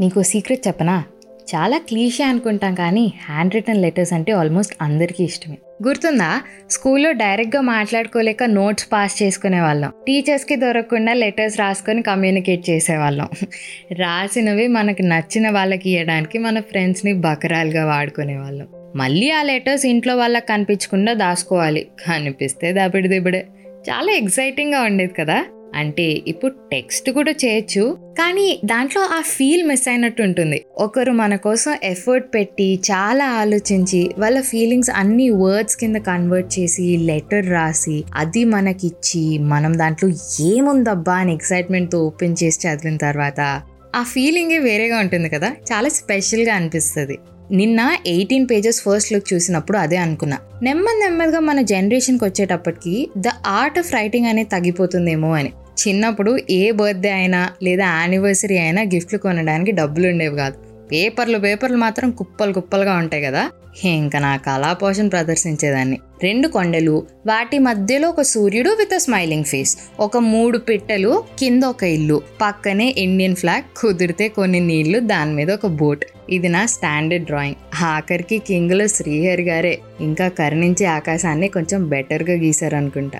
[0.00, 1.04] నీకు సీక్రెట్ చెప్పనా?
[1.54, 5.58] చాలా క్లీషే అనుకుంటాం కానీ హ్యాండ్ రిటర్న్ లెటర్స్ అంటే ఆల్మోస్ట్ అందరికీ ఇష్టమే.
[5.86, 6.40] గుర్తుందా?
[6.70, 13.28] స్కూల్లో డైరెక్ట్గా మాట్లాడుకోలేక నోట్స్ పాస్ చేసుకునే వాళ్ళం టీచర్స్కి దొరకకుండా లెటర్స్ రాసుకొని కమ్యూనికేట్ చేసేవాళ్ళం.
[13.92, 18.66] రాసినవి మనకు నచ్చిన వాళ్ళకి ఇవ్వడానికి మన ఫ్రెండ్స్ని బకరాలుగా వాడుకునే వాళ్ళం
[18.96, 21.86] మళ్ళీ ఆ లెటర్స్ ఇంట్లో వాళ్ళకి కనిపించకుండా దాచుకోవాలి.
[22.08, 23.46] కనిపిస్తే దబిడి దిబిడే.
[23.90, 25.44] చాలా ఎక్సైటింగ్గా ఉండేది కదా?
[25.74, 30.64] అంటే ఇప్పుడు టెక్స్ట్ కూడా చేయొచ్చు కానీ దాంట్లో ఆ ఫీల్ మిస్ అయినట్టు ఉంటుంది.
[30.78, 37.50] ఒకరు మన కోసం ఎఫర్ట్ పెట్టి చాలా ఆలోచించి వాళ్ళ ఫీలింగ్స్ అన్ని వర్డ్స్ కింద కన్వర్ట్ చేసి లెటర్
[37.50, 43.62] రాసి అది మనకిచ్చి మనం దాంట్లో ఏముందబ్బా అని ఎక్సైట్మెంట్తో ఓపెన్ చేసి చదివిన తర్వాత
[43.96, 45.48] ఆ ఫీలింగే వేరేగా ఉంటుంది కదా?
[45.48, 47.18] చాలా స్పెషల్గా అనిపిస్తుంది.
[47.50, 50.38] నిన్న ఎయిటీన్ పేజెస్ ఫస్ట్ లుక్ చూసినప్పుడు అదే అనుకున్నా.
[50.62, 55.52] నెమ్మది నెమ్మదిగా మన జనరేషన్కి వచ్చేటప్పటికి ద ఆర్ట్ ఆఫ్ రైటింగ్ అనేది తగ్గిపోతుందేమో అని.
[55.80, 60.54] చిన్నప్పుడు ఏ బర్త్డే అయినా లేదా యానివర్సరీ అయినా గిఫ్ట్లు కొనడానికి డబ్బులు ఉండేవి కాదు.
[60.92, 63.50] పేపర్లు పేపర్లు మాత్రం కుప్పలు కుప్పలుగా ఉంటాయి కదా.
[63.84, 65.98] ఇంకా నా కళాపోషణ ప్రదర్శించేదాన్ని.
[66.22, 71.82] రెండు కొండలు వాటి మధ్యలో ఒక సూర్యుడు విత్ అ స్మైలింగ్ ఫేస్ ఒక మూడు పిట్టలు కింద ఒక
[71.84, 72.22] ఇల్లు.
[72.40, 76.04] పక్కనే ఇండియన్ ఫ్లాగ్ కుదిరితే కొన్ని నీళ్ళు దాని మీద ఒక బోట్.
[76.30, 79.78] ఇది నా స్టాండర్డ్ డ్రాయింగ్ ఆఖరికి కింగ్లో శ్రీహరి గారే.
[80.00, 83.18] ఇంకా కరుణించే ఆకాశాన్ని కొంచెం బెటర్గా గీశారనుకుంటా.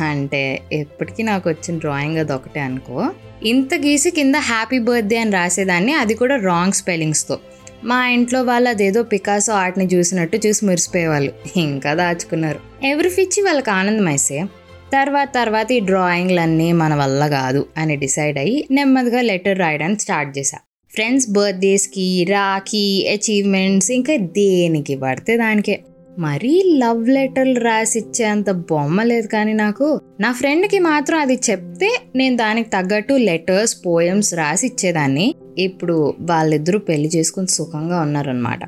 [0.00, 3.10] అంటే ఎప్పటికీ నాకు వచ్చిన డ్రాయింగ్ అది ఒకటే అనుకో.
[3.44, 7.38] ఇంత గీసి కింద హ్యాపీ బర్త్డే అని రాసేదాన్ని అది కూడా రాంగ్ స్పెల్లింగ్స్తో
[7.84, 11.32] మా ఇంట్లో వాళ్ళు అదేదో పికాసో ఆర్ట్ని చూసినట్టు చూసి మురిసిపోయేవాళ్ళు.
[11.56, 12.86] ఇంకా దాచుకున్నారు.
[12.86, 14.44] ఎవరి ఫిచ్చి వాళ్ళకి ఆనందం అయితే
[14.92, 20.58] తర్వాత తర్వాత ఈ డ్రాయింగ్లన్నీ మన వల్ల కాదు అని డిసైడ్ అయ్యి నెమ్మదిగా లెటర్ రాయడానికి స్టార్ట్ చేశా.
[20.94, 25.80] ఫ్రెండ్స్ బర్త్డేస్కి రాఖీ అచీవ్మెంట్స్ ఇంకా దేనికి పడితే దానికే.
[26.18, 30.00] మరీ లవ్ లెటర్లు రాసి ఇచ్చేంత బొమ్మ లేదు కానీ నాకు.
[30.20, 37.08] నా ఫ్రెండ్కి మాత్రం అది చెప్తే నేను దానికి తగ్గట్టు లెటర్స్ పోయమ్స్ రాసి ఇచ్చేదాన్ని ఇప్పుడు వాళ్ళిద్దరూ పెళ్ళి
[37.16, 38.58] చేసుకుని సుఖంగా ఉన్నారనమాట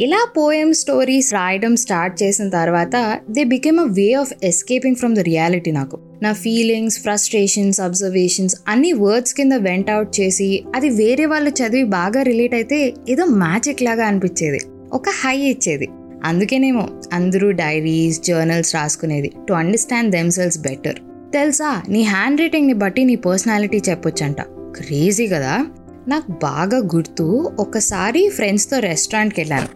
[0.00, 5.18] ఇలా పోయమ్ స్టోరీస్ రాయడం స్టార్ట్ చేసిన తర్వాత they became a way of escaping from the
[5.18, 5.98] reality నాకు.
[6.22, 12.22] నా ఫీలింగ్స్ ఫ్రస్ట్రేషన్స్ అబ్జర్వేషన్స్ అన్ని వర్డ్స్ కింద వెంట్ అవుట్ చేసి అది వేరే వాళ్ళు చదివి బాగా
[12.22, 14.60] రిలేట్ అయితే ఏదో మ్యాజిక్ లాగా అనిపించేది.
[14.92, 15.88] ఒక హై ఇచ్చేది.
[16.24, 19.32] అందుకేనేమో అందరూ diaries journals రాసుకునేది.
[19.48, 20.94] To understand themselves better.
[21.32, 21.82] తెలుసా?
[21.88, 24.40] నీ హ్యాండ్ రైటింగ్ని బట్టి నీ పర్సనాలిటీ చెప్పొచ్చంట.
[24.50, 25.66] క్రేజీ కదా?
[26.08, 29.68] నాకు బాగా గుర్తు ఒకసారి ఫ్రెండ్స్తో రెస్టారెంట్కి వెళ్ళాను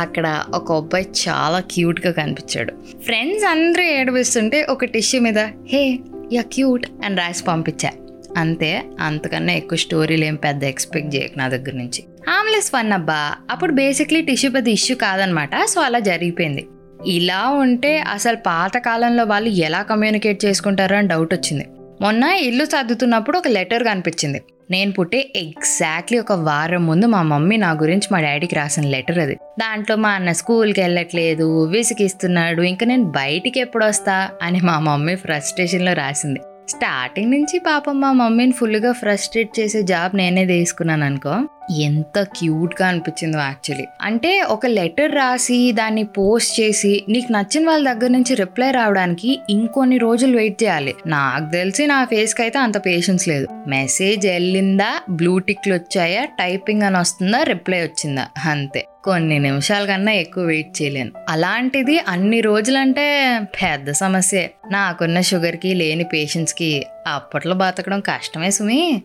[0.00, 2.72] అక్కడ ఒక అబ్బాయి చాలా క్యూట్గా కనిపించాడు.
[3.04, 5.98] ఫ్రెండ్స్ అందరూ ఏడిపిస్తుంటే ఒక టిష్యూ మీద హే
[6.32, 7.90] యా క్యూట్ అని రాసి పంపించా.
[8.36, 12.04] అంతే అంతకన్నా ఎక్కువ స్టోరీలు ఏం పెద్ద ఎక్స్పెక్ట్ చేయకు నా దగ్గర నుంచి.
[12.28, 16.66] హామ్లెస్ ఫన్ అబ్బా అప్పుడు బేసిక్లీ టిష్యూ పెద్ద ఇష్యూ కాదనమాట సో అలా జరిగిపోయింది.
[17.06, 21.66] ఇలా ఉంటే అసలు పాతకాలంలో వాళ్ళు ఎలా కమ్యూనికేట్ చేసుకుంటారో అని డౌట్ వచ్చింది.
[22.00, 24.42] మొన్న ఇల్లు సర్దుతున్నప్పుడు ఒక లెటర్ కనిపించింది.
[24.70, 29.34] నేను పుట్టే ఎగ్జాక్ట్లీ ఒక వారం ముందు మా మమ్మీ నా గురించి మా డాడీకి రాసిన లెటర్ అది.
[29.34, 35.92] దాంట్లో మా అన్న స్కూల్కి వెళ్ళట్లేదు విసిగిస్తున్నాడు ఇంకా నేను బయటికి ఎప్పుడు వస్తా అని మా మమ్మీ ఫ్రస్ట్రేషన్లో
[35.92, 36.40] రాసింది.
[36.68, 41.48] స్టార్టింగ్ నుంచి పాపం మా మమ్మీని ఫుల్గా ఫ్రస్ట్రేట్ చేసే జాబ్ నేనే తీసుకున్నాను అనుకో.
[41.72, 43.86] ఎంత క్యూట్గా అనిపించిందో యాక్చువల్లీ.
[44.00, 49.98] అంటే ఒక లెటర్ రాసి దాన్ని పోస్ట్ చేసి నీకు నచ్చిన వాళ్ళ దగ్గర నుంచి రిప్లై రావడానికి ఇంకొన్ని
[49.98, 50.94] రోజులు వెయిట్ చేయాలి.
[51.06, 53.46] నాకు తెలిసి నా ఫేస్కి అయితే అంత పేషెన్స్ లేదు.
[53.68, 58.28] మెసేజ్ వెళ్ళిందా బ్లూ టిక్లు వచ్చాయా టైపింగ్ అని వస్తుందా రిప్లై వచ్చిందా?
[58.44, 58.86] అంతే.
[59.04, 61.10] కొన్ని నిమిషాల కన్నా ఎక్కువ వెయిట్ చేయలేను.
[61.28, 64.50] అలాంటిది అన్ని రోజులంటే పెద్ద సమస్యే.
[64.70, 69.02] నాకున్న షుగర్కి లేని పేషెంట్స్కి అప్పట్లో బతకడం కష్టమే సుమి.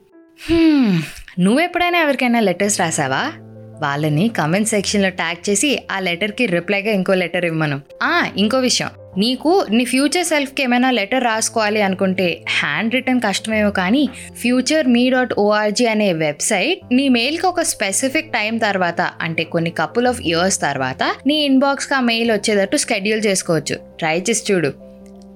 [1.39, 3.31] నువ్వెప్పుడైనా ఎవరికైనా లెటర్స్ రాసావా?
[3.81, 8.89] వాళ్ళని కమెంట్ సెక్షన్లో ట్యాగ్ చేసి ఆ లెటర్కి రిప్లైగా ఇంకో లెటర్ ఇవ్వను ఆ ఇంకో విషయం.
[9.17, 14.09] నీకు నీ ఫ్యూచర్ సెల్ఫ్కి ఏమైనా లెటర్ రాసుకోవాలి అనుకుంటే హ్యాండ్ రిటర్న్ కష్టమేమో కానీ
[14.41, 20.07] ఫ్యూచర్ మీ డాట్ ఓఆర్జీ అనే వెబ్సైట్ నీ మెయిల్కి ఒక స్పెసిఫిక్ టైం తర్వాత అంటే కొన్ని కపుల్
[20.07, 23.75] ఆఫ్ ఇయర్స్ తర్వాత నీ ఇన్బాక్స్కి ఆ మెయిల్ వచ్చేటట్టు షెడ్యూల్ చేసుకోవచ్చు.
[24.00, 24.88] ట్రై చేసి చూడు.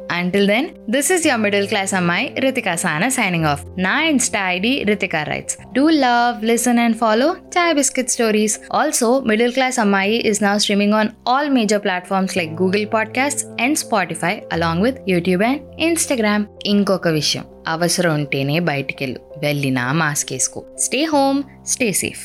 [0.09, 3.61] Until then, this is your middle class Ammai, Ritika Sana signing off.
[3.75, 5.57] Na Insta ID Ritika writes.
[5.73, 8.59] Do love, listen, and follow Chai Biscuit Stories.
[8.69, 13.77] Also, Middle Class Ammai is now streaming on all major platforms like Google Podcasts and
[13.77, 16.45] Spotify, along with YouTube and Instagram.
[16.65, 22.23] ఇంకొక విషయం అవసరం ఉంటేనే బయటికెళ్ళు వెళ్ళినా mask వేసుకో stay home stay safe